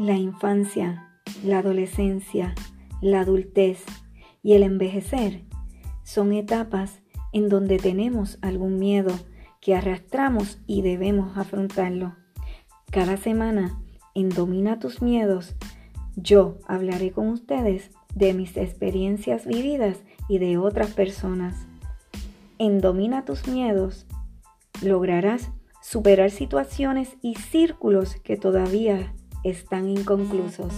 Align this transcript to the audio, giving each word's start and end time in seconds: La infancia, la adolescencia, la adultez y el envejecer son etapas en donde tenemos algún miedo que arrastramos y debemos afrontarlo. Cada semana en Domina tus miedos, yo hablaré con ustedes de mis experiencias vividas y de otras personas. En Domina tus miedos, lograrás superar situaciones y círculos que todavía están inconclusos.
La 0.00 0.16
infancia, 0.16 1.10
la 1.44 1.58
adolescencia, 1.58 2.54
la 3.02 3.20
adultez 3.20 3.84
y 4.42 4.54
el 4.54 4.62
envejecer 4.62 5.42
son 6.04 6.32
etapas 6.32 7.02
en 7.34 7.50
donde 7.50 7.76
tenemos 7.76 8.38
algún 8.40 8.78
miedo 8.78 9.12
que 9.60 9.74
arrastramos 9.74 10.58
y 10.66 10.80
debemos 10.80 11.36
afrontarlo. 11.36 12.16
Cada 12.90 13.18
semana 13.18 13.78
en 14.14 14.30
Domina 14.30 14.78
tus 14.78 15.02
miedos, 15.02 15.54
yo 16.16 16.56
hablaré 16.66 17.10
con 17.10 17.28
ustedes 17.28 17.90
de 18.14 18.32
mis 18.32 18.56
experiencias 18.56 19.44
vividas 19.44 19.98
y 20.30 20.38
de 20.38 20.56
otras 20.56 20.92
personas. 20.92 21.66
En 22.56 22.80
Domina 22.80 23.26
tus 23.26 23.46
miedos, 23.48 24.06
lograrás 24.80 25.50
superar 25.82 26.30
situaciones 26.30 27.18
y 27.20 27.34
círculos 27.34 28.16
que 28.16 28.38
todavía 28.38 29.12
están 29.42 29.88
inconclusos. 29.88 30.72